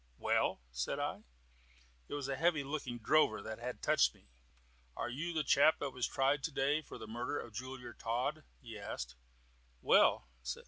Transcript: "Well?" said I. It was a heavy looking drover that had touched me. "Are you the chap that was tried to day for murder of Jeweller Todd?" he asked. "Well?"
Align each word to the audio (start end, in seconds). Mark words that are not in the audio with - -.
"Well?" 0.17 0.63
said 0.71 0.97
I. 0.97 1.25
It 2.07 2.15
was 2.15 2.27
a 2.27 2.35
heavy 2.35 2.63
looking 2.63 2.97
drover 2.97 3.39
that 3.43 3.59
had 3.59 3.83
touched 3.83 4.15
me. 4.15 4.29
"Are 4.97 5.11
you 5.11 5.31
the 5.31 5.43
chap 5.43 5.77
that 5.77 5.91
was 5.91 6.07
tried 6.07 6.41
to 6.45 6.51
day 6.51 6.81
for 6.81 6.97
murder 7.05 7.37
of 7.39 7.53
Jeweller 7.53 7.93
Todd?" 7.93 8.43
he 8.59 8.79
asked. 8.79 9.13
"Well?" 9.79 10.27